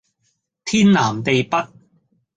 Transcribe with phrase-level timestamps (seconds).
[0.65, 1.67] 天南地北